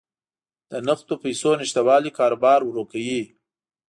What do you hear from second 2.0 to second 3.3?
کاروبار ورو کوي.